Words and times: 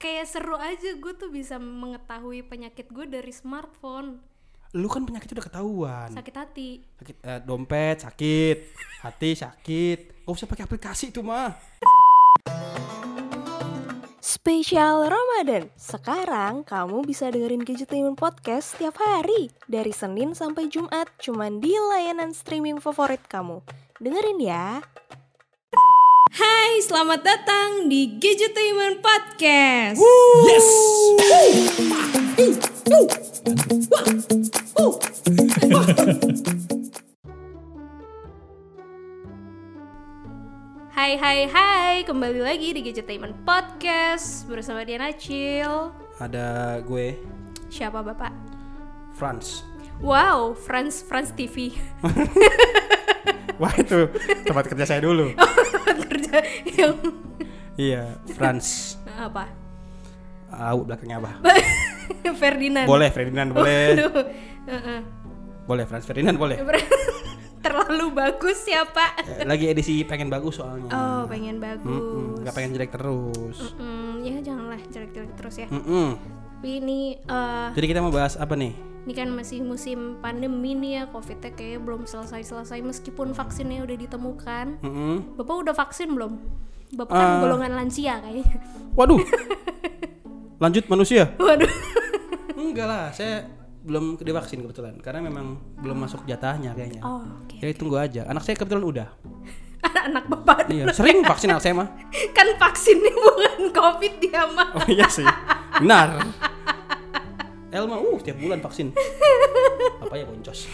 kayak 0.00 0.26
seru 0.26 0.56
aja 0.56 0.96
gue 0.96 1.12
tuh 1.12 1.28
bisa 1.28 1.60
mengetahui 1.60 2.40
penyakit 2.42 2.88
gue 2.88 3.04
dari 3.04 3.30
smartphone 3.30 4.16
Lu 4.70 4.86
kan 4.86 5.02
penyakit 5.02 5.34
udah 5.34 5.44
ketahuan. 5.44 6.08
sakit 6.14 6.34
hati 6.34 6.70
Sakit 7.02 7.16
eh, 7.20 7.40
dompet 7.42 8.06
sakit, 8.06 8.58
hati 9.02 9.30
sakit. 9.34 9.98
Gak 10.22 10.30
usah 10.30 10.46
pakai 10.46 10.62
aplikasi 10.62 11.10
itu 11.10 11.26
mah. 11.26 11.58
Spesial 14.22 15.10
Ramadan. 15.10 15.74
Sekarang 15.74 16.62
kamu 16.62 17.02
bisa 17.02 17.34
dengerin 17.34 17.66
Gadgetainment 17.66 18.14
Podcast 18.14 18.78
setiap 18.78 18.94
hari 19.02 19.50
dari 19.66 19.90
Senin 19.90 20.38
sampai 20.38 20.70
Jumat 20.70 21.10
cuman 21.18 21.58
di 21.58 21.74
layanan 21.74 22.30
streaming 22.30 22.78
favorit 22.78 23.26
kamu. 23.26 23.66
Dengerin 23.98 24.38
ya. 24.38 24.86
Hai 26.80 26.88
selamat 26.88 27.20
datang 27.20 27.92
di 27.92 28.16
Gadgetainment 28.16 29.04
Podcast 29.04 30.00
Yes. 30.48 30.68
Hai 40.88 41.20
hai 41.20 41.40
hai 41.52 42.00
kembali 42.08 42.40
lagi 42.40 42.72
di 42.72 42.80
Gadgetainment 42.80 43.36
Podcast 43.44 44.48
bersama 44.48 44.80
Diana 44.80 45.12
Cil 45.12 45.92
Ada 46.16 46.80
gue 46.80 47.20
siapa 47.68 48.00
bapak 48.00 48.32
Franz. 49.12 49.68
Wow 50.00 50.56
Friends 50.56 51.04
Friends 51.04 51.36
TV 51.36 51.76
Wah 53.60 53.76
itu 53.76 54.08
tempat 54.48 54.64
kerja 54.72 54.88
saya 54.88 55.04
dulu. 55.04 55.36
yang 56.76 56.94
iya, 57.74 58.02
Franz. 58.30 58.96
apa 59.16 59.46
Au 60.50 60.82
belakangnya 60.82 61.18
apa? 61.18 61.30
Ferdinand 62.40 62.84
Boleh 62.84 63.08
Ferdinand 63.08 63.50
boleh. 63.50 63.94
Aduh, 63.94 64.10
heeh. 64.66 65.00
Boleh 65.62 65.84
Franz 65.86 66.02
Ferdinand 66.02 66.34
boleh. 66.34 66.58
terlalu 67.60 68.10
bagus 68.10 68.64
ya 68.64 68.82
pak 68.82 69.20
Eh, 69.20 69.44
Lagi 69.44 69.68
edisi 69.68 70.00
pengen 70.02 70.26
bagus 70.26 70.56
soalnya. 70.56 70.88
oh 70.90 71.22
pengen 71.28 71.60
bagus 71.60 71.86
Mm-mm, 71.86 72.40
Gak 72.40 72.54
pengen 72.56 72.72
jelek 72.72 72.90
terus. 72.90 73.76
Mm, 73.76 74.12
ya 74.20 74.36
janganlah 74.42 74.80
jelek-jelek 74.88 75.32
terus 75.36 75.54
ya 75.56 75.68
Mm-mm. 75.68 76.16
tapi 76.56 76.76
ini 76.76 77.00
eh, 77.16 77.68
Jadi 77.72 77.86
kita 77.86 78.00
mau 78.00 78.10
bahas 78.10 78.34
apa 78.34 78.52
nih? 78.52 78.72
Ini 79.00 79.12
kan 79.12 79.28
masih 79.28 79.60
musim 79.60 79.98
pandemi 80.18 80.72
nih 80.72 80.92
ya 80.94 81.04
covidnya 81.06 81.50
kayak 81.50 81.80
belum 81.80 82.04
selesai-selesai 82.04 82.80
meskipun 82.80 83.32
vaksinnya 83.32 83.80
udah 83.80 83.96
ditemukan 83.98 84.66
Mm-mm. 84.78 85.36
bapak 85.36 85.56
udah 85.58 85.72
vaksin 85.72 86.10
belum 86.10 86.36
bapak 86.92 87.12
kan 87.12 87.28
Eh. 87.28 87.38
golongan 87.40 87.72
lansia 87.74 88.18
kayaknya 88.18 88.60
Waduh. 88.98 89.22
Lanjut 90.58 90.84
manusia? 90.86 91.32
waduh 91.36 91.70
Enggak 92.52 92.84
lah, 92.84 93.08
saya 93.10 93.48
belum 93.80 94.20
divaksin 94.20 94.60
kebetulan 94.60 94.98
karena 94.98 95.24
memang 95.24 95.56
belum 95.80 95.96
masuk 95.98 96.22
jatahnya 96.24 96.70
kayaknya. 96.70 97.00
oh 97.00 97.24
oke 97.40 97.56
Jadi 97.56 97.72
tunggu 97.72 97.96
aja. 97.96 98.28
Anak 98.28 98.44
saya 98.44 98.54
kebetulan 98.54 98.84
udah. 98.84 99.08
anak 100.12 100.28
bapak 100.28 100.68
Iya, 100.68 100.92
sering 100.92 101.24
vaksin 101.24 101.48
anak 101.48 101.62
saya 101.62 101.72
mah. 101.74 101.88
kan 102.30 102.48
vaksinnya 102.54 103.08
bukan 103.10 103.72
covid 103.72 104.12
dia 104.18 104.44
mah 104.46 104.68
Oh 104.74 104.84
iya 104.86 105.08
sih. 105.08 105.24
Benar. 105.78 106.08
Elma, 107.70 107.96
uh, 107.96 108.18
tiap 108.18 108.36
bulan 108.36 108.58
vaksin. 108.58 108.90
Apa 110.02 110.14
ya 110.14 110.24
boncos? 110.24 110.66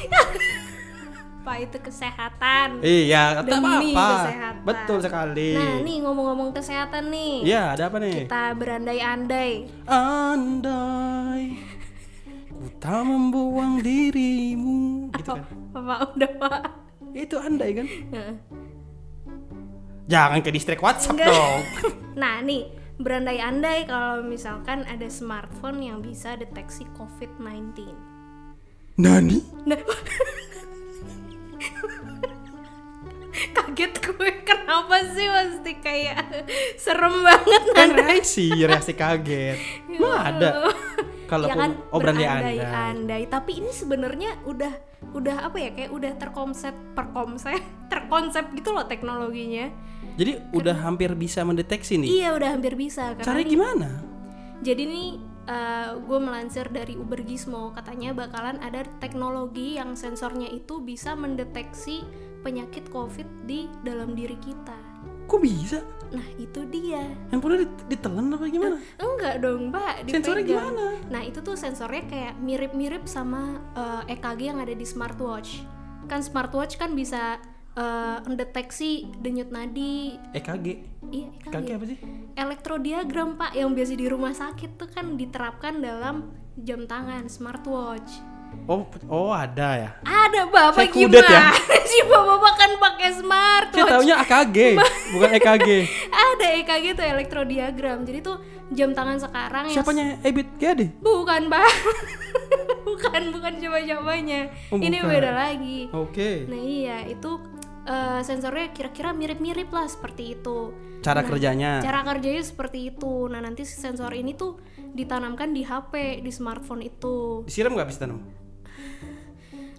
pak 1.47 1.63
itu 1.63 1.79
kesehatan 1.79 2.83
Iya, 2.83 3.39
Demi 3.47 3.95
apa? 3.95 4.07
kesehatan. 4.19 4.67
Betul 4.67 4.99
sekali. 4.99 5.55
nah 5.55 5.79
nih 5.79 6.03
ngomong-ngomong 6.03 6.51
kesehatan 6.51 7.07
nih 7.07 7.47
Iya, 7.47 7.63
ada 7.71 7.87
apa 7.87 8.03
nih? 8.03 8.27
kita 8.27 8.51
berandai-andai 8.59 9.51
Andai 9.87 11.55
ku 12.51 12.67
tak 12.83 12.99
membuang 12.99 13.79
dirimu, 13.79 15.15
gitu 15.15 15.39
kan? 15.39 15.47
bapak 15.71 15.99
udah 16.19 16.31
pak 16.35 16.61
Itu 17.15 17.39
andai 17.39 17.71
kan? 17.79 17.87
Jangan 20.07 20.43
ke 20.43 20.51
distrik 20.51 20.83
WhatsApp 20.83 21.15
Enggak. 21.15 21.31
dong. 21.31 21.61
Nah, 22.19 22.43
nih 22.43 22.67
berandai-andai 22.97 23.85
kalau 23.85 24.25
misalkan 24.25 24.89
ada 24.89 25.05
smartphone 25.13 25.85
yang 25.85 26.01
bisa 26.01 26.37
deteksi 26.37 26.89
COVID-19. 26.97 27.93
Nani? 28.97 29.45
Nah, 29.69 29.77
kaget 33.57 33.93
gue 34.01 34.31
kenapa 34.49 34.97
sih 35.13 35.29
pasti 35.29 35.73
kayak 35.85 36.49
serem 36.81 37.21
banget 37.21 37.63
Kan 37.77 37.91
reaksi, 37.93 38.49
reaksi 38.65 38.97
kaget. 38.97 39.61
Emang 39.93 40.17
ada? 40.17 40.73
Kalau 41.29 41.51
ya 41.51 41.59
kan 41.59 41.77
oh 41.91 41.99
berandai 41.99 42.25
andai. 42.25 42.57
berandai-andai. 42.63 43.23
tapi 43.29 43.59
ini 43.61 43.71
sebenarnya 43.75 44.41
udah 44.47 44.73
udah 45.13 45.37
apa 45.51 45.59
ya 45.59 45.71
kayak 45.75 45.91
udah 45.91 46.13
terkonsep 46.17 46.73
perkonsep 46.95 47.59
terkonsep 47.93 48.47
gitu 48.55 48.71
loh 48.71 48.87
teknologinya 48.87 49.69
Jadi 50.17 50.33
udah 50.51 50.77
hampir 50.81 51.13
bisa 51.13 51.45
mendeteksi 51.45 51.97
nih. 51.97 52.09
iya 52.19 52.29
udah 52.33 52.49
hampir 52.53 52.73
bisa 52.73 53.13
karena 53.13 53.25
Caranya 53.25 53.45
nih- 53.45 53.53
gimana? 53.53 53.89
Jadi 54.59 54.83
nih 54.85 55.09
gue 56.03 56.19
melansir 56.19 56.67
dari 56.67 56.99
Uber 56.99 57.23
Gizmo 57.23 57.71
katanya 57.71 58.11
bakalan 58.11 58.59
ada 58.59 58.83
teknologi 58.99 59.79
yang 59.79 59.95
sensornya 59.95 60.51
itu 60.51 60.83
bisa 60.83 61.15
mendeteksi 61.15 62.03
penyakit 62.43 62.91
COVID 62.91 63.47
di 63.47 63.71
dalam 63.81 64.19
diri 64.19 64.35
kita. 64.37 64.75
Kok 65.27 65.39
bisa? 65.39 65.83
Nah 66.11 66.27
itu 66.35 66.63
dia. 66.67 67.03
Handphone 67.31 67.63
dit- 67.63 67.87
ditelan 67.89 68.27
apa 68.29 68.47
gimana? 68.47 68.79
Enggak 68.97 69.35
dong 69.39 69.71
mbak. 69.71 70.07
Sensornya 70.07 70.43
dipegang. 70.43 70.75
gimana? 70.75 70.87
Nah 71.11 71.23
itu 71.23 71.39
tuh 71.43 71.55
sensornya 71.55 72.03
kayak 72.07 72.35
mirip-mirip 72.39 73.07
sama 73.07 73.63
eh, 73.75 74.15
EKG 74.15 74.41
yang 74.47 74.59
ada 74.59 74.75
di 74.75 74.87
smartwatch. 74.87 75.63
Kan 76.07 76.23
smartwatch 76.23 76.75
kan 76.75 76.95
bisa 76.95 77.39
eh, 77.77 78.17
mendeteksi 78.23 78.91
denyut 79.17 79.49
nadi. 79.49 80.17
EKG. 80.33 80.67
Iya 81.07 81.29
EKG. 81.39 81.53
EKG 81.53 81.69
apa 81.71 81.85
sih? 81.87 81.99
elektrodiagram 82.37 83.31
pak 83.35 83.53
yang 83.53 83.71
biasa 83.71 83.93
di 83.93 84.07
rumah 84.07 84.33
sakit 84.33 84.71
tuh 84.75 84.87
kan 84.87 85.15
diterapkan 85.15 85.79
dalam 85.79 86.29
jam 86.59 86.85
tangan 86.85 87.27
smartwatch 87.27 88.21
Oh, 88.65 88.83
oh 89.07 89.31
ada 89.31 89.77
ya. 89.77 89.91
ada 90.03 90.47
bapak 90.47 90.87
Saya 90.87 90.89
gimana 90.89 91.29
ya. 91.29 91.51
sih 91.91 92.03
bapak 92.05 92.55
kan 92.57 92.71
pakai 92.79 93.09
Saya 93.09 93.21
smartwatch 93.21 93.91
taunya 93.91 94.17
AKG, 94.19 94.57
bukan 95.13 95.29
E 95.29 95.37
EKG. 95.37 95.69
ada 96.09 96.47
EKG 96.57 96.85
tuh 96.95 97.05
elektrodiagram 97.07 97.99
jadi 98.03 98.19
tuh 98.21 98.37
jam 98.69 98.91
tangan 98.91 99.19
sekarang 99.19 99.65
yang 99.67 99.77
Siapanya 99.77 100.05
Ebit 100.21 100.49
Gade? 100.57 100.91
bukan 100.99 101.47
pak 101.47 101.69
bukan 102.89 103.23
bukan 103.31 103.53
siapa-siapanya 103.57 104.41
Oh, 104.69 104.79
ini 104.79 104.97
bukan. 104.97 105.11
beda 105.11 105.31
lagi 105.33 105.79
Oke. 105.91 106.31
nah 106.47 106.59
iya 106.59 106.99
itu 107.05 107.31
eh, 107.87 108.21
sensornya 108.27 108.75
kira-kira 108.75 109.15
mirip-mirip 109.15 109.71
lah 109.71 109.87
seperti 109.87 110.35
itu 110.37 110.75
Cara 111.07 111.23
Nah, 111.23 111.29
kerjanya. 111.31 111.71
Cara 111.79 112.03
kerjanya 112.03 112.43
seperti 112.43 112.91
itu. 112.91 113.31
Nah, 113.31 113.39
nanti 113.39 113.63
sensor 113.63 114.11
ini 114.19 114.35
tuh 114.35 114.59
ditanamkan 114.91 115.55
di 115.55 115.63
HP, 115.63 116.19
di 116.19 116.33
smartphone 116.35 116.83
itu. 116.83 117.47
Disiram 117.47 117.79
nggak 117.79 117.87
bisa 117.87 117.99
tanam? 118.03 118.27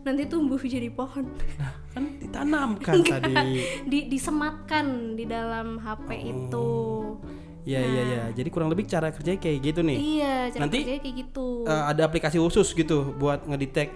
Nanti 0.07 0.23
tumbuh 0.31 0.61
jadi 0.61 0.87
pohon. 0.87 1.35
Nah, 1.59 1.73
kan 1.91 2.03
ditanamkan 2.15 2.95
tadi. 3.03 3.35
di 3.91 3.99
disematkan 4.07 5.19
di 5.19 5.27
dalam 5.27 5.83
HP 5.83 6.07
itu. 6.31 6.69
Iya 7.67 7.83
iya 7.83 8.01
iya. 8.07 8.23
Jadi 8.31 8.47
kurang 8.47 8.71
lebih 8.71 8.87
cara 8.87 9.11
kerjanya 9.11 9.43
kayak 9.43 9.57
gitu 9.59 9.83
nih. 9.83 9.97
Iya, 9.99 10.35
cara 10.55 10.61
Nanti, 10.63 10.77
kerjanya 10.79 11.01
kayak 11.03 11.15
gitu. 11.27 11.47
Eh, 11.67 11.83
ada 11.91 12.01
aplikasi 12.07 12.39
khusus 12.39 12.71
gitu 12.71 13.11
buat 13.19 13.43
ngedetect 13.43 13.91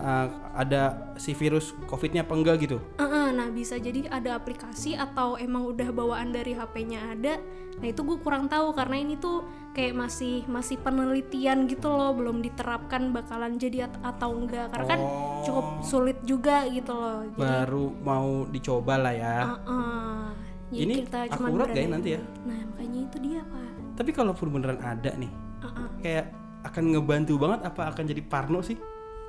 eh, 0.00 0.26
ada 0.56 1.12
si 1.20 1.36
virus 1.36 1.76
COVID-nya 1.84 2.24
apa 2.24 2.32
enggak 2.32 2.64
gitu. 2.64 2.80
Uh-uh, 2.96 3.21
nah, 3.32 3.48
bisa 3.48 3.76
jadi 3.76 4.06
ada 4.06 4.36
aplikasi 4.36 4.94
atau 4.94 5.34
emang 5.34 5.64
udah 5.66 5.88
bawaan 5.88 6.30
dari 6.30 6.52
HP-nya 6.52 7.00
ada. 7.10 7.40
Nah, 7.72 7.88
itu 7.88 8.00
gue 8.00 8.18
kurang 8.18 8.46
tahu 8.46 8.70
karena 8.70 8.96
ini 8.96 9.16
tuh 9.16 9.42
kayak 9.72 9.96
masih 9.96 10.44
masih 10.46 10.76
penelitian 10.78 11.64
gitu 11.64 11.88
loh, 11.88 12.12
belum 12.12 12.38
diterapkan 12.38 13.10
bakalan 13.10 13.56
jadi 13.56 13.88
at- 13.88 14.00
atau 14.02 14.36
enggak. 14.36 14.68
Karena 14.68 14.86
kan 14.86 15.00
Oh. 15.00 15.42
cukup 15.42 15.66
sulit 15.82 16.18
juga 16.22 16.68
gitu 16.68 16.92
loh. 16.92 17.24
Jadi 17.26 17.40
Baru 17.40 17.84
mau 17.98 18.44
dicoba 18.44 18.94
lah 18.96 19.12
ya. 19.12 19.36
Uh-uh. 19.48 20.30
Jadi 20.68 20.84
Ini 20.84 20.94
kita 21.04 21.20
cuman 21.32 21.48
akurat 21.50 21.68
gak 21.68 21.76
ya 21.76 21.88
nanti 21.88 22.08
ya? 22.12 22.20
Nah 22.44 22.60
makanya 22.64 23.00
itu 23.02 23.16
dia 23.18 23.40
pak. 23.42 23.70
Tapi 23.92 24.10
kalaupun 24.10 24.48
beneran 24.48 24.80
ada 24.80 25.10
nih, 25.14 25.32
Uh-uh. 25.60 25.88
kayak 25.98 26.26
akan 26.62 26.84
ngebantu 26.88 27.34
banget 27.36 27.60
apa 27.66 27.90
akan 27.90 28.04
jadi 28.06 28.22
parno 28.22 28.62
sih? 28.62 28.78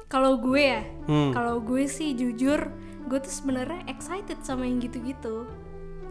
Kalau 0.06 0.38
gue 0.38 0.62
ya, 0.62 0.84
Hmm. 1.10 1.34
kalau 1.34 1.58
gue 1.58 1.90
sih 1.90 2.14
jujur, 2.14 2.70
gue 3.06 3.20
tuh 3.20 3.34
sebenarnya 3.34 3.84
excited 3.86 4.40
sama 4.42 4.64
yang 4.64 4.80
gitu-gitu. 4.80 5.48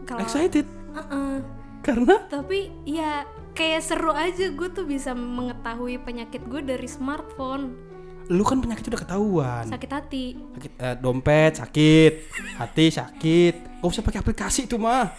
Kalau 0.03 0.21
Excited 0.21 0.67
Uh-uh. 0.93 1.41
karena 1.81 2.27
Tapi 2.27 2.71
ya 2.85 3.23
kayak 3.53 3.83
seru 3.83 4.11
aja 4.11 4.51
gue 4.51 4.69
tuh 4.71 4.85
bisa 4.85 5.13
mengetahui 5.13 5.99
penyakit 6.01 6.43
gue 6.45 6.61
dari 6.61 6.87
smartphone. 6.87 7.75
lu 8.31 8.47
kan 8.47 8.63
penyakit 8.63 8.87
udah 8.87 9.03
ketahuan. 9.03 9.65
Sakit 9.67 9.91
hati. 9.91 10.27
Sakit 10.55 10.73
eh, 10.79 10.95
dompet 10.97 11.53
sakit, 11.59 12.13
hati 12.57 12.87
sakit. 12.89 13.55
Gak 13.83 13.89
usah 13.91 14.01
pakai 14.01 14.21
aplikasi 14.23 14.65
itu 14.65 14.79
mah. 14.79 15.11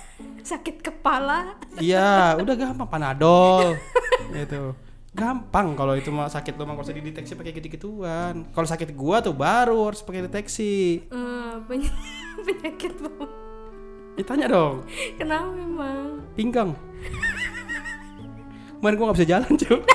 sakit 0.43 0.83
kepala 0.83 1.55
Iya, 1.79 2.35
udah 2.35 2.55
gampang 2.55 2.87
panadol. 2.87 3.75
itu. 4.35 4.71
Gampang 5.13 5.77
kalau 5.77 5.93
itu 5.93 6.09
mah 6.09 6.25
sakit 6.25 6.57
lu 6.57 6.65
mah 6.65 6.73
gak 6.73 6.89
usah 6.89 6.97
dideteksi 6.97 7.37
pakai 7.37 7.53
gitu-gituan. 7.53 8.49
Kalau 8.49 8.65
sakit 8.65 8.89
gua 8.91 9.21
tuh 9.21 9.31
baru 9.31 9.77
harus 9.85 10.01
pakai 10.01 10.25
deteksi. 10.25 11.05
Eh, 11.05 11.53
peny- 11.63 11.93
penyakit 12.45 12.97
bu 12.97 13.09
Ditanya 14.13 14.45
dong, 14.47 14.85
kenapa 15.15 15.49
memang 15.49 16.21
pinggang. 16.33 16.73
Kemarin 18.77 18.95
gua 18.97 19.05
gak 19.09 19.17
bisa 19.17 19.29
jalan, 19.29 19.51
cuy. 19.53 19.79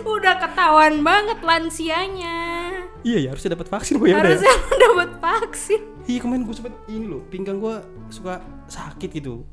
udah 0.00 0.34
ketahuan 0.38 1.04
banget 1.04 1.44
lansianya 1.44 2.72
iya 3.02 3.18
ya, 3.20 3.28
harusnya 3.32 3.52
dapat 3.52 3.68
vaksin 3.68 4.00
gua 4.00 4.08
ya 4.08 4.16
ya. 4.16 4.20
harusnya 4.24 4.54
dapat 4.88 5.10
vaksin 5.20 5.80
Iya 6.00 6.18
kemarin 6.18 6.42
gue 6.42 6.56
sempet 6.56 6.74
ini 6.88 7.06
loh, 7.06 7.22
pinggang 7.28 7.60
gue 7.60 7.76
suka 8.08 8.40
sakit 8.66 9.12
gitu. 9.14 9.44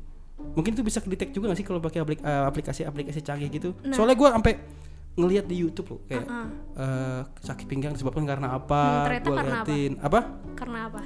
Mungkin 0.54 0.72
itu 0.72 0.82
bisa 0.82 0.98
detect 1.00 1.32
juga 1.32 1.50
gak 1.50 1.58
sih 1.58 1.66
kalau 1.66 1.80
pakai 1.80 2.00
eh, 2.02 2.44
aplikasi-aplikasi 2.48 3.20
canggih 3.20 3.48
gitu? 3.50 3.68
Nah. 3.82 3.94
Soalnya 3.94 4.16
gue 4.16 4.28
sampai 4.28 4.52
ngelihat 5.18 5.50
di 5.50 5.56
YouTube 5.58 5.88
loh 5.90 6.00
kayak 6.06 6.24
eh, 6.78 7.20
sakit 7.42 7.66
pinggang 7.66 7.90
disebabkan 7.90 8.22
karena 8.22 8.54
Hmm, 8.54 8.58
apa? 8.62 8.82
ternyata 9.10 9.26
Gua 9.26 9.36
karena 9.36 9.50
apa? 9.50 9.64
liatin. 9.66 9.92
apa? 9.98 10.20
karena 10.54 10.78
apa 10.86 11.00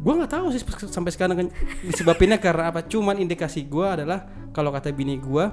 Gue 0.00 0.12
nggak 0.16 0.32
tahu 0.32 0.46
sih 0.48 0.64
sampai 0.88 1.12
sekarang 1.12 1.36
kan 1.36 1.46
disebabinnya 1.84 2.40
karena 2.40 2.72
apa. 2.72 2.80
Cuman 2.80 3.20
indikasi 3.20 3.68
gue 3.68 3.84
adalah 3.84 4.24
kalau 4.48 4.72
kata 4.72 4.88
bini 4.96 5.20
gue 5.20 5.44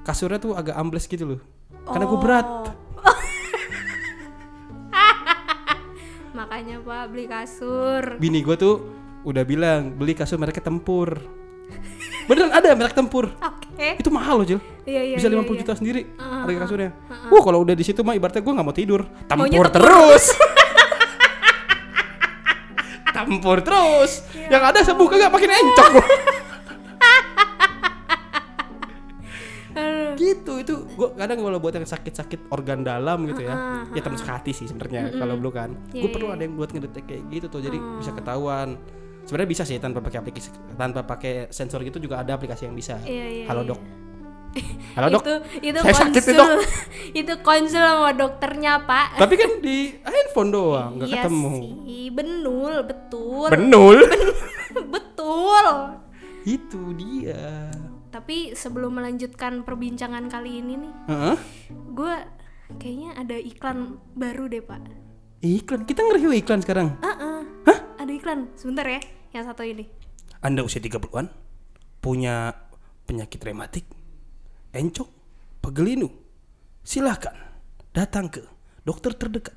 kasurnya 0.00 0.40
tuh 0.40 0.56
agak 0.56 0.72
ambles 0.72 1.04
gitu 1.04 1.36
loh. 1.36 1.40
Karena 1.84 2.04
gue 2.08 2.16
berat. 2.16 2.48
Oh. 2.48 2.64
makanya 6.34 6.82
pak 6.82 7.04
beli 7.12 7.24
kasur 7.30 8.02
Bini 8.18 8.42
gue 8.42 8.56
tuh 8.56 8.74
udah 9.22 9.44
bilang 9.44 9.92
beli 9.94 10.16
kasur 10.16 10.36
mereknya 10.36 10.64
tempur. 10.64 11.20
Beneran 12.24 12.52
ada 12.56 12.68
merek 12.72 12.94
tempur. 12.96 13.28
oke 13.36 13.88
Itu 14.00 14.08
mahal 14.08 14.40
loh, 14.40 14.46
Jil. 14.46 14.60
iya 14.84 15.00
iya 15.00 15.16
bisa 15.16 15.28
iya, 15.32 15.40
50 15.40 15.48
iya. 15.48 15.58
juta 15.64 15.72
sendiri 15.76 16.00
harga 16.20 16.58
kasurnya. 16.68 16.90
Wah 17.32 17.42
kalau 17.44 17.58
udah 17.64 17.74
di 17.76 17.84
situ 17.84 18.00
mah 18.04 18.14
ibaratnya 18.16 18.40
gue 18.44 18.52
nggak 18.52 18.66
mau 18.66 18.76
tidur, 18.76 19.00
tempur. 19.28 19.66
terus. 19.72 20.24
tampur 23.14 23.58
terus. 23.62 24.12
Iya. 24.34 24.58
Yang 24.58 24.62
ada 24.74 24.80
sembuh 24.82 25.06
kagak 25.06 25.30
makin 25.30 25.50
encok 25.54 25.88
gua. 25.94 26.06
gitu 30.14 30.62
itu 30.62 30.74
gue 30.94 31.08
kadang 31.18 31.42
kalau 31.42 31.58
buat 31.58 31.74
yang 31.74 31.82
sakit-sakit 31.82 32.46
organ 32.54 32.86
dalam 32.86 33.26
gitu 33.26 33.42
ya 33.42 33.82
ya 33.90 34.00
terus 34.00 34.22
ke 34.22 34.30
hati 34.30 34.54
sih 34.54 34.70
sebenarnya 34.70 35.10
kalau 35.10 35.34
belum 35.34 35.50
kan 35.52 35.70
gue 35.90 36.06
Iya, 36.06 36.14
perlu 36.14 36.30
iya, 36.30 36.34
ada 36.38 36.42
yang 36.46 36.54
buat 36.54 36.70
ngedetek 36.70 37.04
kayak 37.04 37.22
gitu 37.34 37.46
tuh 37.50 37.60
jadi 37.60 37.78
bisa 37.98 38.14
ketahuan 38.14 38.78
sebenarnya 39.24 39.50
bisa 39.50 39.62
sih 39.62 39.76
tanpa 39.76 39.98
pakai 39.98 40.18
aplikasi 40.20 40.48
tanpa 40.72 41.00
pakai 41.02 41.48
sensor 41.48 41.80
gitu 41.80 41.98
juga 41.98 42.20
ada 42.20 42.34
aplikasi 42.34 42.64
yang 42.64 42.74
bisa 42.74 43.00
Iya, 43.00 43.26
iya, 43.26 43.44
halo 43.46 43.62
iya. 43.62 43.70
dok 43.70 43.80
halo 44.96 45.06
dok 45.10 45.22
itu 45.22 45.34
itu 45.64 45.78
Saya 45.80 45.94
sakit 45.98 46.22
nih, 46.22 46.24
konsul 46.28 46.38
Dok. 46.38 46.60
itu 47.20 47.32
konsul 47.40 47.82
sama 47.82 48.10
dokternya 48.12 48.72
pak 48.80 49.06
Tapi 49.16 49.34
kan 49.34 49.50
di 49.58 49.76
handphone 49.98 50.50
doang, 50.50 50.90
nggak 50.94 51.08
iya 51.08 51.16
ketemu. 51.20 51.50
sih 51.56 51.72
benul 52.08 52.74
betul 52.84 53.48
Benul. 53.50 53.98
betul 54.94 55.66
Itu 56.44 56.92
dia. 56.94 57.72
tapi 58.08 58.54
sebelum 58.54 58.94
melanjutkan 58.94 59.66
perbincangan 59.66 60.28
kali 60.28 60.62
ini 60.62 60.78
nih 60.78 60.92
Heeh. 61.08 61.36
gue 61.90 62.14
kayaknya 62.76 63.10
ada 63.16 63.34
iklan 63.34 63.78
baru 64.12 64.46
deh 64.46 64.60
pak 64.60 64.80
Iklan. 65.40 65.84
Kita 65.84 66.00
nge-review 66.00 66.32
iklan 66.34 66.64
sekarang. 66.64 66.96
Ah, 67.00 67.33
ada 68.04 68.12
iklan 68.12 68.52
sebentar 68.52 68.84
ya 68.84 69.00
yang 69.32 69.48
satu 69.48 69.64
ini 69.64 69.88
Anda 70.44 70.60
usia 70.60 70.76
30-an 70.76 71.32
punya 72.04 72.52
penyakit 73.08 73.40
rematik, 73.40 73.88
encok, 74.76 75.08
pegelinu. 75.64 76.12
Silahkan 76.84 77.32
datang 77.96 78.28
ke 78.28 78.44
dokter 78.84 79.16
terdekat. 79.16 79.56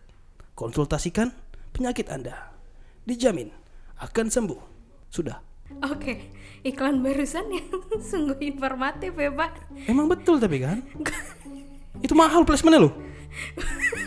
Konsultasikan 0.55 1.35
penyakit 1.75 2.07
Anda. 2.07 2.55
Dijamin 3.03 3.51
akan 3.99 4.31
sembuh. 4.31 4.61
Sudah. 5.11 5.43
Oke, 5.91 6.31
iklan 6.63 7.03
barusan 7.03 7.51
yang 7.51 7.67
sungguh 8.09 8.39
informatif 8.47 9.11
ya 9.11 9.27
Pak. 9.27 9.51
Emang 9.91 10.07
betul 10.07 10.39
tapi 10.39 10.63
kan? 10.63 10.79
Itu 11.99 12.15
mahal 12.15 12.47
placementnya 12.47 12.87
loh. 12.87 12.95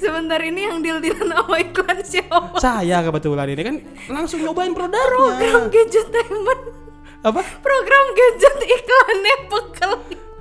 Sebentar 0.00 0.40
ini 0.40 0.60
yang 0.64 0.80
deal-dealan 0.80 1.28
sama 1.30 1.56
iklan 1.60 1.98
siapa? 2.00 2.56
Saya 2.56 3.04
kebetulan 3.04 3.46
ini 3.48 3.62
kan 3.62 3.76
langsung 4.08 4.40
nyobain 4.40 4.72
Program 4.72 4.96
produknya. 4.96 5.68
gadgetainment, 5.68 6.62
Apa? 7.20 7.40
program 7.60 8.04
gadget 8.16 8.56
iklannya 8.64 9.36
pekel. 9.46 9.92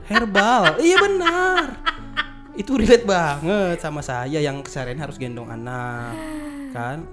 Herbal. 0.08 0.64
iya 0.80 0.96
benar. 0.98 1.64
Itu 2.56 2.76
relate 2.76 3.04
banget 3.04 3.78
sama 3.78 4.00
saya 4.00 4.40
yang 4.40 4.64
keseharian 4.64 4.98
harus 4.98 5.20
gendong 5.20 5.48
anak. 5.48 6.16
Kan 6.72 7.04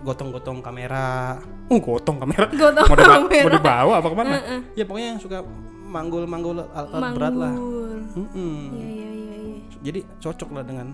gotong-gotong 0.00 0.62
kamera. 0.62 1.42
Uh, 1.66 1.78
gotong 1.82 2.22
kamera. 2.22 2.46
Gotong 2.48 2.86
mau, 2.86 3.26
kamera. 3.26 3.44
mau 3.44 3.52
dibawa 3.52 3.92
apa 3.98 4.08
ke 4.08 4.16
mana? 4.16 4.36
Ya 4.72 4.86
pokoknya 4.86 5.08
yang 5.14 5.20
suka 5.20 5.42
manggul-manggul 5.86 6.62
alat-alat 6.70 7.10
berat 7.14 7.34
lah. 7.34 7.54
Iya 8.14 9.08
iya. 9.10 9.58
Jadi 9.82 10.00
cocok 10.18 10.48
lah 10.54 10.64
dengan 10.66 10.86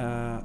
eh, 0.00 0.38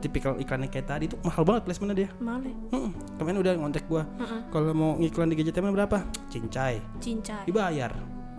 tipikal 0.00 0.36
iklannya 0.36 0.68
kayak 0.68 0.86
tadi 0.86 1.04
itu 1.08 1.16
mahal 1.24 1.42
banget 1.46 1.62
placementnya 1.64 1.96
dia. 1.96 2.08
Malah 2.20 2.52
Mm-mm. 2.74 2.90
Kemarin 3.16 3.38
udah 3.40 3.52
ngontek 3.56 3.84
gua. 3.88 4.04
Kalau 4.52 4.74
mau 4.76 4.90
ngiklan 5.00 5.32
di 5.32 5.36
gadget 5.40 5.56
emang 5.56 5.72
berapa? 5.72 6.04
Cincai. 6.28 6.82
cincai. 7.00 7.44
Dibayar. 7.48 7.92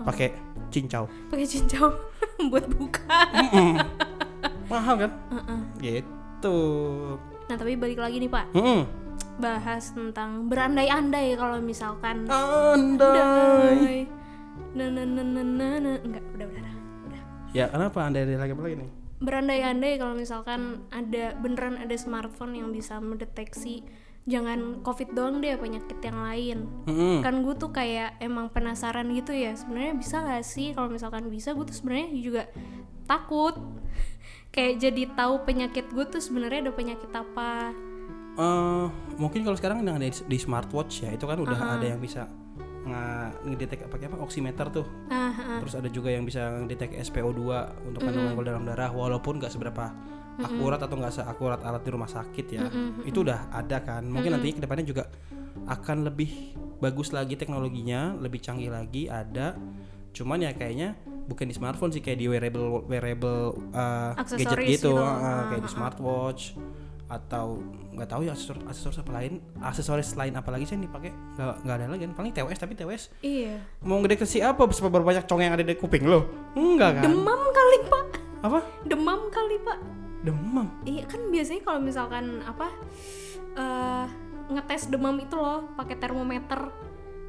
Pakai 0.06 0.30
cincau. 0.70 1.10
Pakai 1.34 1.46
cincau 1.48 1.90
buat 2.52 2.66
buka. 2.70 3.10
Mm-mm. 3.34 3.72
Mahal 4.72 4.96
kan? 5.08 5.12
Gitu. 5.82 6.58
Nah 7.48 7.56
tapi 7.56 7.80
balik 7.80 7.98
lagi 8.04 8.20
nih 8.20 8.30
Pak, 8.30 8.52
Mm-mm. 8.54 8.84
bahas 9.40 9.96
tentang 9.96 10.52
berandai-andai 10.52 11.34
kalau 11.40 11.58
misalkan 11.64 12.28
Andai. 12.28 14.06
Nah, 14.78 14.94
nah, 14.94 15.06
nah, 15.08 15.26
nah, 15.26 15.42
nah, 15.42 15.74
nah. 15.82 15.98
enggak 16.06 16.24
udah 16.36 16.46
udah 16.46 16.74
udah. 17.10 17.22
Ya 17.56 17.66
kenapa 17.72 18.04
andai 18.06 18.28
lagi 18.30 18.54
apa 18.54 18.62
lagi 18.62 18.76
nih? 18.84 18.90
Berandai-andai 19.18 19.98
kalau 19.98 20.14
misalkan 20.14 20.86
ada 20.94 21.34
beneran 21.42 21.82
ada 21.82 21.96
smartphone 21.98 22.54
yang 22.54 22.70
bisa 22.70 23.02
mendeteksi 23.02 23.82
jangan 24.28 24.84
covid 24.84 25.16
doang 25.16 25.40
deh 25.40 25.56
penyakit 25.56 25.98
yang 26.04 26.20
lain. 26.20 26.58
Mm-mm. 26.84 27.24
kan 27.24 27.42
gue 27.42 27.56
tuh 27.56 27.72
kayak 27.72 28.20
emang 28.20 28.52
penasaran 28.52 29.08
gitu 29.16 29.32
ya 29.32 29.56
sebenarnya 29.56 29.96
bisa 29.96 30.20
gak 30.20 30.44
sih 30.44 30.76
kalau 30.76 30.92
misalkan 30.92 31.32
bisa 31.32 31.56
gue 31.56 31.64
tuh 31.64 31.78
sebenarnya 31.78 32.08
juga 32.20 32.44
takut. 33.08 33.56
Kayak 34.58 34.90
jadi 34.90 35.04
tahu 35.14 35.46
penyakit 35.46 35.86
gue 35.94 36.06
tuh 36.10 36.18
sebenarnya 36.18 36.66
ada 36.66 36.74
penyakit 36.74 37.12
apa. 37.14 37.78
Eh, 38.38 38.86
mungkin 39.22 39.42
kalau 39.46 39.58
sekarang 39.58 39.86
yang 39.86 39.98
ada 39.98 40.10
di, 40.10 40.38
smartwatch 40.38 41.06
ya 41.06 41.14
itu 41.14 41.26
kan 41.30 41.38
udah 41.42 41.78
ada 41.78 41.86
yang 41.86 42.02
bisa 42.02 42.26
ngedetek 43.44 43.88
pakai 43.92 44.08
apa 44.08 44.18
oximeter 44.22 44.68
tuh. 44.72 44.86
ah 45.12 45.32
ah. 45.34 45.60
Terus 45.64 45.74
ada 45.78 45.90
juga 45.92 46.10
yang 46.14 46.24
bisa 46.24 46.64
ngedetek 46.64 46.96
SPO2 47.02 47.42
untuk 47.88 48.00
kandungan 48.04 48.34
alkohol 48.34 48.48
dalam 48.48 48.64
darah 48.66 48.92
walaupun 48.92 49.40
nggak 49.40 49.52
seberapa 49.52 49.92
akurat 50.38 50.78
atau 50.78 50.96
nggak 51.02 51.14
seakurat 51.14 51.60
alat 51.66 51.82
di 51.82 51.92
rumah 51.92 52.10
sakit 52.10 52.46
ya. 52.50 52.66
Itu 53.04 53.26
udah 53.26 53.50
ada 53.52 53.82
kan. 53.82 54.06
Mungkin 54.06 54.38
nanti 54.38 54.54
ke 54.54 54.62
depannya 54.62 54.86
juga 54.86 55.10
akan 55.66 56.06
lebih 56.08 56.54
bagus 56.78 57.10
lagi 57.10 57.34
teknologinya, 57.34 58.14
lebih 58.18 58.40
canggih 58.42 58.70
lagi 58.70 59.10
ada. 59.10 59.58
Cuman 60.14 60.46
ya 60.46 60.54
kayaknya 60.54 60.98
bukan 61.28 61.46
di 61.52 61.56
smartphone 61.56 61.92
sih 61.92 62.00
kayak 62.00 62.18
di 62.24 62.28
wearable 62.32 62.88
wearable 62.88 63.60
uh, 63.76 64.16
gadget 64.16 64.80
gitu, 64.80 64.96
gitu. 64.96 64.98
uh, 64.98 65.52
kayak 65.52 65.62
di 65.68 65.70
smartwatch 65.70 66.42
atau 67.08 67.64
nggak 67.96 68.10
tahu 68.12 68.28
ya 68.28 68.36
aksesoris 68.36 68.68
aksesoris 68.68 69.00
apa 69.00 69.12
lain 69.16 69.34
aksesoris 69.64 70.10
lain 70.20 70.34
apa 70.36 70.50
lagi 70.52 70.68
sih 70.68 70.76
yang 70.76 70.84
dipakai? 70.92 71.12
Nggak 71.40 71.56
nggak 71.64 71.76
ada 71.80 71.86
lagi 71.88 72.02
kan? 72.04 72.14
Paling 72.20 72.32
TWS 72.36 72.60
tapi 72.60 72.74
TWS 72.76 73.04
iya. 73.24 73.56
Mau 73.80 74.04
ngedeteksi 74.04 74.44
apa? 74.44 74.68
Seberapa 74.76 75.00
banyak 75.02 75.24
cong 75.24 75.40
yang 75.40 75.56
ada 75.56 75.64
di 75.64 75.76
kuping 75.76 76.04
lo? 76.04 76.28
Enggak 76.54 77.00
kan? 77.00 77.04
Demam 77.08 77.42
kali 77.48 77.78
pak. 77.88 78.08
Apa? 78.44 78.60
Demam 78.84 79.32
kali 79.32 79.56
pak. 79.64 79.80
Demam? 80.22 80.68
Iya 80.84 81.08
kan 81.08 81.22
biasanya 81.32 81.62
kalau 81.64 81.80
misalkan 81.80 82.44
apa 82.44 82.68
eh 83.56 84.06
ngetes 84.48 84.92
demam 84.92 85.16
itu 85.18 85.36
loh 85.36 85.72
pakai 85.80 85.96
termometer. 85.96 86.72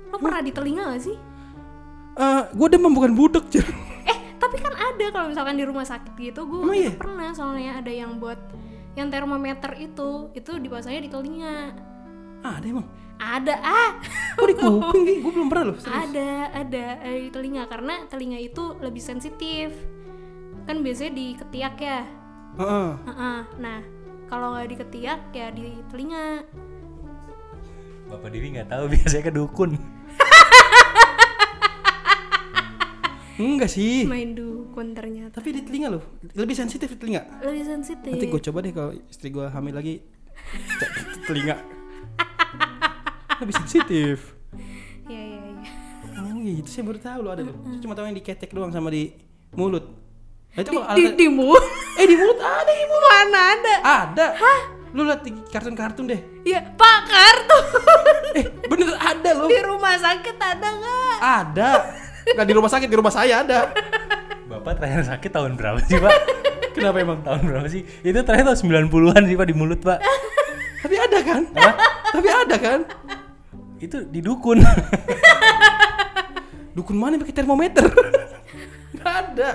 Lo 0.08 0.16
pernah 0.18 0.42
di 0.42 0.50
telinga 0.50 0.90
gak 0.90 1.02
sih? 1.04 1.16
eh 2.18 2.42
gue 2.50 2.66
demam 2.66 2.90
bukan 2.90 3.14
budek. 3.14 3.62
Eh 4.10 4.18
tapi 4.42 4.58
kan 4.58 4.74
ada 4.74 5.06
kalau 5.14 5.30
misalkan 5.30 5.54
di 5.54 5.62
rumah 5.62 5.86
sakit 5.86 6.18
gitu 6.18 6.50
gue 6.50 6.66
Emang 6.66 6.74
iya? 6.74 6.90
pernah. 6.98 7.30
Soalnya 7.30 7.78
ada 7.78 7.92
yang 7.94 8.18
buat 8.18 8.38
yang 8.98 9.08
termometer 9.08 9.78
itu 9.78 10.34
itu 10.34 10.58
dipasangnya 10.58 11.06
di 11.06 11.10
telinga. 11.10 11.58
ah 12.42 12.58
ada 12.58 12.66
emang 12.66 12.86
Ada 13.18 13.54
ah 13.58 13.90
kok 14.38 14.46
di 14.46 14.54
kuping 14.54 15.02
sih 15.02 15.16
gue 15.18 15.32
belum 15.34 15.50
pernah 15.50 15.64
loh 15.70 15.76
serius. 15.78 15.90
ada 16.06 16.30
ada 16.54 16.84
ada 17.02 17.18
di 17.18 17.30
telinga 17.34 17.66
karena 17.66 17.94
telinga 18.06 18.38
itu 18.38 18.78
lebih 18.78 19.02
sensitif 19.02 19.74
kan 20.66 20.82
biasanya 20.86 21.12
di 21.18 21.26
ketiak 21.34 21.74
ya. 21.82 22.02
Heeh. 22.58 22.90
Heeh. 23.10 23.40
Nah 23.58 23.80
kalau 24.30 24.54
nggak 24.54 24.68
di 24.70 24.76
ketiak 24.78 25.20
ya 25.34 25.50
di 25.50 25.82
telinga. 25.90 26.46
Bapak 28.06 28.28
Dewi 28.30 28.54
nggak 28.54 28.70
tahu 28.70 28.84
biasanya 28.94 29.24
ke 29.26 29.32
dukun. 29.34 29.70
Enggak 33.38 33.70
sih. 33.70 34.02
main 34.04 34.34
dukun 34.34 34.92
ternyata 34.92 35.30
Tapi 35.32 35.48
di 35.52 35.62
telinga 35.62 35.88
loh, 35.90 36.02
lebih 36.32 36.52
sensitif 36.52 36.88
di 36.88 36.98
telinga. 36.98 37.22
lebih 37.40 37.62
sensitif 37.64 38.10
Nanti 38.10 38.26
gue 38.26 38.40
coba 38.42 38.58
deh 38.60 38.72
kalau 38.72 38.90
istri 39.04 39.28
gue 39.28 39.46
hamil 39.46 39.72
lagi 39.72 39.94
cek 40.76 40.90
telinga. 41.26 41.56
Lebih 43.38 43.54
sensitif. 43.56 44.34
ya 45.06 45.14
ya 45.14 45.38
ya 45.56 45.70
Oh 46.18 46.34
gitu, 46.36 46.66
saya 46.66 46.82
baru 46.84 46.98
tahu 46.98 47.18
loh 47.20 47.30
ada 47.30 47.42
loh. 47.44 47.54
Saya 47.64 47.78
cuma 47.78 47.94
tahu 47.94 48.04
yang 48.04 48.16
diketek 48.16 48.50
doang 48.50 48.68
sama 48.68 48.88
di 48.88 49.14
mulut. 49.52 49.86
Nah, 50.50 50.60
itu 50.60 50.68
di, 50.68 50.76
kalau 50.76 50.96
di, 50.96 51.02
di 51.14 51.26
mulut 51.28 51.64
eh 51.94 52.04
di 52.04 52.16
mulut 52.16 52.38
ada 52.38 52.66
di 52.68 52.84
mulut. 52.84 53.06
mana 53.06 53.40
ada 53.52 53.74
Ada. 54.02 54.26
Lu 54.88 55.04
lihat 55.04 55.20
di 55.20 55.30
kartun-kartun 55.44 56.04
deh. 56.06 56.20
ya 56.42 56.58
pak 56.72 56.98
kartu 57.04 57.58
Eh, 58.34 58.44
bener 58.64 58.90
ada 58.96 59.30
loh. 59.32 59.46
di 59.46 59.58
rumah 59.60 59.94
sakit 59.94 60.34
ada 60.36 60.68
nggak 60.72 61.16
Ada. 61.20 61.70
Nggak 62.34 62.46
di 62.46 62.54
rumah 62.54 62.70
sakit, 62.70 62.88
di 62.88 62.96
rumah 62.98 63.12
saya 63.12 63.44
ada. 63.44 63.60
Bapak 64.48 64.80
terakhir 64.80 65.04
sakit 65.06 65.30
tahun 65.30 65.56
berapa 65.56 65.78
sih 65.84 66.00
Pak? 66.00 66.12
Kenapa 66.72 66.96
emang? 67.02 67.20
tahun 67.20 67.42
berapa 67.44 67.68
sih? 67.68 67.82
Itu 68.04 68.18
terakhir 68.24 68.44
tahun 68.52 68.58
90-an 68.88 69.22
sih 69.28 69.36
Pak 69.36 69.46
di 69.46 69.54
mulut 69.56 69.80
Pak. 69.82 69.98
Tapi 70.84 70.94
ada 70.94 71.18
kan? 71.20 71.42
Tapi 72.08 72.28
ada 72.30 72.56
kan? 72.56 72.80
Itu 73.78 74.06
di 74.08 74.20
dukun. 74.22 74.58
Dukun 76.74 76.96
mana 76.96 77.18
yang 77.18 77.22
pakai 77.26 77.36
termometer? 77.42 77.84
Gak 78.94 79.14
ada. 79.34 79.48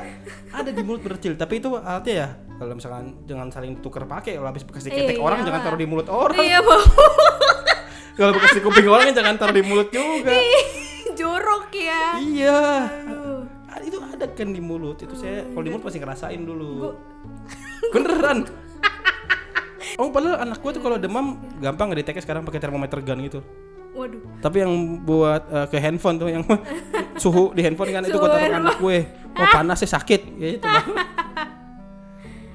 Ada 0.54 0.70
di 0.70 0.84
mulut 0.84 1.02
berkecil, 1.02 1.34
tapi 1.40 1.58
itu 1.64 1.72
alatnya 1.74 2.14
ya. 2.14 2.28
Kalau 2.60 2.74
misalkan 2.78 3.26
jangan 3.26 3.48
saling 3.50 3.80
tukar 3.82 4.06
pakai, 4.06 4.38
kalau 4.38 4.48
habis 4.52 4.64
bekas 4.64 4.86
diketek 4.86 5.18
Iya 5.18 5.24
orang 5.24 5.40
jangan 5.42 5.60
lah. 5.60 5.66
taruh 5.66 5.80
di 5.80 5.88
mulut 5.90 6.08
orang. 6.12 6.38
iya 6.38 6.60
Kalau 8.14 8.32
bekas 8.38 8.54
di 8.54 8.62
kuping 8.62 8.86
orang 8.86 9.10
jangan 9.10 9.36
taruh 9.42 9.56
di 9.56 9.64
mulut 9.66 9.90
juga. 9.90 10.38
Jorok 11.24 11.72
ya 11.72 12.04
iya. 12.20 12.60
Aduh. 13.08 13.48
Ah, 13.72 13.80
Itu 13.82 13.98
ada 14.04 14.28
kan 14.30 14.52
di 14.52 14.62
mulut. 14.62 15.00
Itu 15.00 15.16
saya 15.16 15.48
kalau 15.50 15.64
di 15.64 15.72
mulut 15.72 15.84
pasti 15.88 15.98
ngerasain 15.98 16.42
dulu. 16.44 16.94
Beneran. 17.96 18.46
Oh 19.98 20.10
padahal 20.10 20.42
anak 20.42 20.60
gua 20.60 20.72
tuh 20.74 20.82
kalau 20.82 20.98
demam 20.98 21.38
gampang 21.58 21.90
ngedeteknya 21.94 22.22
sekarang 22.22 22.42
pakai 22.44 22.60
termometer 22.62 23.00
gun 23.02 23.24
gitu. 23.24 23.40
waduh 23.94 24.18
Tapi 24.42 24.66
yang 24.66 24.74
buat 25.06 25.46
eh, 25.54 25.68
ke 25.70 25.78
handphone 25.78 26.18
tuh 26.18 26.26
yang 26.26 26.42
suhu 27.24 27.54
di 27.54 27.62
handphone 27.62 27.94
kan 27.94 28.02
itu 28.02 28.18
gua 28.18 28.30
taruh 28.34 28.58
anak 28.58 28.78
gue. 28.82 28.98
Oh 29.38 29.48
panasnya 29.54 29.90
sakit 29.90 30.22
gitu. 30.42 30.66
Gitu. 30.66 30.68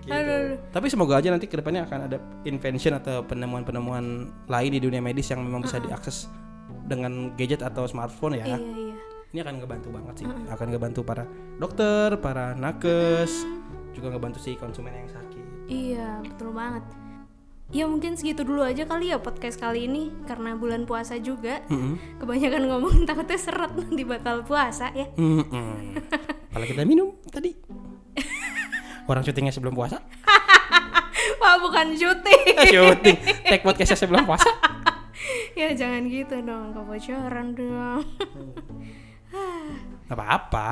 Aduh. 0.09 0.59
Tapi 0.73 0.87
semoga 0.91 1.21
aja 1.21 1.29
nanti 1.31 1.47
ke 1.47 1.55
depannya 1.61 1.87
akan 1.87 1.99
ada 2.11 2.19
invention 2.43 2.97
atau 2.97 3.23
penemuan-penemuan 3.23 4.05
lain 4.49 4.71
di 4.73 4.81
dunia 4.83 4.99
medis 4.99 5.31
yang 5.31 5.45
memang 5.45 5.63
bisa 5.63 5.79
diakses 5.79 6.27
dengan 6.89 7.37
gadget 7.37 7.61
atau 7.61 7.85
smartphone 7.85 8.41
ya. 8.41 8.57
iya 8.57 8.59
iya 8.59 8.97
Ini 9.29 9.45
akan 9.45 9.55
ngebantu 9.61 9.89
banget 9.93 10.15
sih. 10.25 10.27
Akan 10.49 10.73
ngebantu 10.73 11.05
para 11.05 11.29
dokter, 11.61 12.17
para 12.17 12.57
nakes, 12.57 13.45
juga 13.93 14.17
ngebantu 14.17 14.41
si 14.41 14.57
konsumen 14.57 14.89
yang 14.97 15.11
sakit. 15.13 15.45
Iya, 15.69 16.25
betul 16.25 16.57
banget. 16.57 16.81
Ya 17.69 17.85
mungkin 17.85 18.17
segitu 18.17 18.49
dulu 18.49 18.65
aja 18.65 18.89
kali 18.89 19.13
ya 19.13 19.21
podcast 19.21 19.61
kali 19.61 19.85
ini 19.85 20.09
karena 20.25 20.57
bulan 20.57 20.89
puasa 20.89 21.21
juga. 21.21 21.61
Mm-mm. 21.69 22.17
Kebanyakan 22.17 22.63
ngomong 22.65 22.95
takutnya 23.09 23.37
seret 23.37 23.77
nanti 23.77 24.09
bakal 24.09 24.41
puasa 24.49 24.89
ya. 24.97 25.05
Mm-mm. 25.21 25.93
Kalau 26.57 26.65
kita 26.65 26.89
minum 26.89 27.13
tadi. 27.29 27.53
Orang 29.05 29.21
syutingnya 29.21 29.53
sebelum 29.53 29.77
puasa. 29.77 30.01
Wah, 31.45 31.61
bukan 31.61 31.93
syuting. 31.93 32.45
Eh, 32.57 32.73
syuting. 32.73 33.17
Take 33.45 33.61
podcastnya 33.61 34.01
sebelum 34.01 34.25
puasa. 34.25 34.49
ya 35.61 35.69
jangan 35.73 36.03
gitu 36.07 36.37
dong, 36.41 36.73
kebocoran 36.73 37.47
dong. 37.53 38.03
Gak 40.09 40.17
apa-apa. 40.17 40.71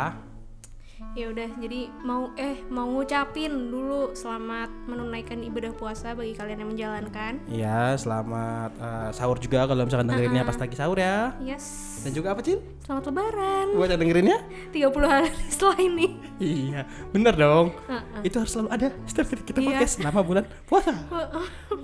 ya 1.12 1.28
udah, 1.28 1.48
jadi 1.60 1.92
mau 2.00 2.32
eh 2.34 2.64
mau 2.68 2.88
ngucapin 2.88 3.52
dulu 3.68 4.12
selamat 4.12 4.68
menunaikan 4.88 5.44
ibadah 5.44 5.72
puasa 5.72 6.16
bagi 6.16 6.32
kalian 6.32 6.64
yang 6.64 6.70
menjalankan. 6.72 7.32
Iya, 7.46 7.96
selamat 7.96 8.72
eh, 8.76 9.08
sahur 9.12 9.36
juga 9.36 9.68
kalau 9.68 9.84
misalkan 9.84 10.08
dengerinnya 10.08 10.40
pas 10.42 10.56
lagi 10.56 10.72
sahur 10.72 10.96
ya. 10.96 11.36
Yes. 11.40 12.00
Dan 12.00 12.16
juga 12.16 12.32
apa, 12.32 12.40
Cil? 12.40 12.64
Selamat 12.80 13.12
lebaran. 13.12 13.66
Buat 13.76 13.92
yang 13.92 14.00
dengerinnya? 14.00 14.38
30 14.72 15.04
hari 15.04 15.28
setelah 15.52 15.78
ini. 15.80 16.06
Iya, 16.40 16.80
bener 17.12 17.34
dong. 17.36 17.66
Heeh. 17.92 18.20
Itu 18.24 18.36
harus 18.40 18.52
selalu 18.56 18.68
ada 18.72 18.88
setiap 19.04 19.26
kita, 19.36 19.58
Iya. 19.60 19.68
podcast 19.68 19.92
selama 20.00 20.20
bulan 20.24 20.44
puasa. 20.64 20.96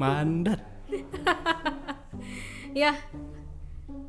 Mandat. 0.00 0.60
Ya, 2.72 2.96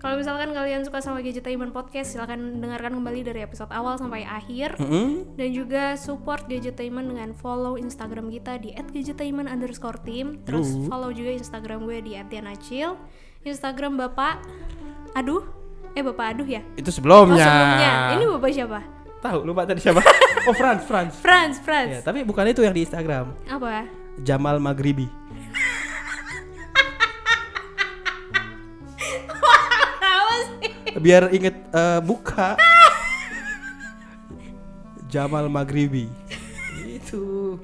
kalau 0.04 0.20
misalkan 0.20 0.52
kalian 0.52 0.84
suka 0.84 1.00
sama 1.00 1.24
Gadgetainment 1.24 1.72
Podcast, 1.72 2.12
silahkan 2.12 2.36
dengarkan 2.36 3.00
kembali 3.00 3.24
dari 3.24 3.40
episode 3.40 3.72
awal 3.72 3.96
sampai 3.96 4.28
akhir. 4.28 4.76
Mm-mm. 4.76 5.40
Dan 5.40 5.56
juga 5.56 5.96
support 5.96 6.44
Gadgetainment 6.52 7.08
dengan 7.08 7.32
follow 7.32 7.80
Instagram 7.80 8.28
kita 8.28 8.60
di 8.60 8.76
@gadgetainment 8.76 9.48
underscore 9.48 9.96
team. 10.04 10.44
Terus 10.44 10.76
Lu. 10.76 10.92
follow 10.92 11.16
juga 11.16 11.32
Instagram 11.32 11.88
gue 11.88 12.04
di 12.04 12.12
@dianacil. 12.20 13.00
Instagram 13.48 13.96
Bapak 13.96 14.44
Aduh, 15.16 15.40
eh 15.96 16.04
Bapak 16.04 16.36
Aduh 16.36 16.48
ya? 16.52 16.60
Itu 16.76 16.92
sebelumnya. 16.92 17.40
Oh 17.40 17.48
sebelumnya, 17.48 17.92
ini 18.20 18.24
Bapak 18.28 18.50
siapa? 18.52 18.80
Tahu 19.24 19.40
lupa 19.48 19.64
tadi 19.64 19.80
siapa? 19.80 20.04
oh, 20.52 20.52
Franz, 20.52 20.84
Franz. 20.84 21.16
Franz, 21.24 21.56
Franz. 21.64 21.92
Ya, 21.96 22.00
tapi 22.04 22.28
bukan 22.28 22.44
itu 22.52 22.60
yang 22.60 22.76
di 22.76 22.84
Instagram. 22.84 23.32
Apa? 23.48 23.88
Jamal 24.20 24.60
Maghribi. 24.60 25.08
Biar 30.98 31.30
inget 31.34 31.56
eh, 31.74 32.00
buka. 32.04 32.58
Jamal 35.10 35.46
Maghribi. 35.46 36.10
Itu 36.90 37.58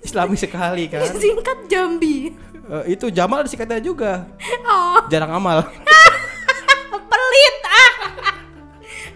Islami 0.00 0.40
sekali 0.40 0.88
kan. 0.88 1.04
Singkat 1.20 1.68
Jambi. 1.68 2.32
Eh, 2.68 2.96
itu 2.96 3.12
Jamal 3.12 3.44
disingkatnya 3.44 3.80
juga. 3.80 4.24
Oh, 4.64 5.04
Jarang 5.12 5.36
amal. 5.36 5.68
pelit 7.08 7.56
ah. 7.64 7.92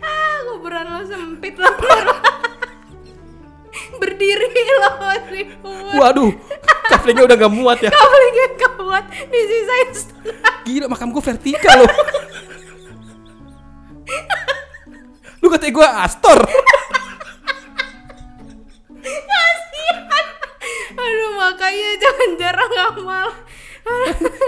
ah, 0.05 0.37
kuburan 0.53 0.85
lo 0.89 1.01
sempit 1.09 1.57
lo. 1.57 1.69
Berdiri 4.01 4.49
lo 4.81 4.91
kubur. 5.65 5.97
Waduh, 5.97 6.33
kaflingnya 6.89 7.25
udah 7.29 7.37
gak 7.37 7.53
muat 7.53 7.79
ya. 7.85 7.91
Kaplingnya 7.93 8.49
kuat, 8.93 9.05
disisain 9.33 9.89
setengah. 9.97 10.55
Gila 10.69 10.87
makam 10.93 11.09
gue 11.13 11.25
vertikal 11.25 11.85
loh. 11.85 11.93
Katanya 15.63 15.79
gue 15.79 15.89
Astor. 15.95 16.39
Aduh, 20.99 21.31
makanya 21.39 21.91
jangan 22.03 22.31
jarang 22.35 22.73
amal. 22.91 23.31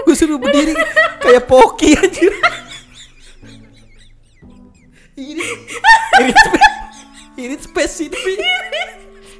gue 0.03 0.11
suruh 0.11 0.35
berdiri 0.35 0.75
kayak 1.23 1.47
Poki 1.47 1.95
anjir. 1.95 2.35
Ini 5.15 5.39
ini 7.39 7.55
space 7.63 8.11
tapi 8.11 8.35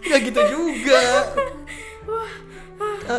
nggak 0.07 0.19
gitu 0.31 0.41
juga. 0.47 1.27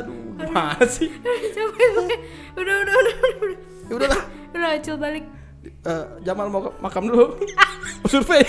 Aduh, 0.01 0.33
gimana 0.41 0.81
sih? 0.89 1.13
Capek 1.53 1.89
gue. 1.93 2.17
Udah, 2.57 2.75
udah, 2.89 2.95
udah, 3.05 3.15
udah, 3.21 3.33
udah. 3.37 3.59
Ya 3.85 3.93
udahlah, 4.01 4.23
Udah, 4.57 4.81
acil 4.81 4.97
balik. 4.97 5.36
Eh, 5.71 6.07
Jamal 6.23 6.51
mau 6.51 6.73
makam 6.81 7.07
dulu. 7.07 7.39
Survei. 8.11 8.43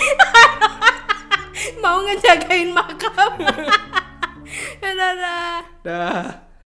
Mau 1.82 2.02
ngejagain 2.06 2.70
makam. 2.70 3.32
Dadah. 4.82 5.62
Dah. 5.86 6.47